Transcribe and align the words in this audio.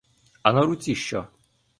А 0.43 0.53
на 0.53 0.61
руці 0.65 0.95
що? 0.95 1.27